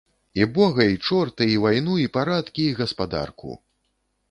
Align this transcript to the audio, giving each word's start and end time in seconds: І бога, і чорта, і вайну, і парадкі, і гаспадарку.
І 0.43 0.45
бога, 0.53 0.87
і 0.93 0.97
чорта, 1.09 1.47
і 1.57 1.59
вайну, 1.65 1.99
і 2.05 2.07
парадкі, 2.17 2.65
і 2.71 2.75
гаспадарку. 2.83 3.57